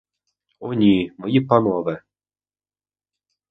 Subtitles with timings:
[0.59, 2.01] О ні, мої панове!